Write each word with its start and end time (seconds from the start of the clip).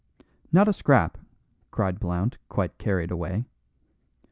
"Not 0.51 0.67
a 0.67 0.73
scrap," 0.73 1.15
cried 1.69 1.99
Blount, 1.99 2.39
quite 2.49 2.79
carried 2.79 3.11
away. 3.11 3.45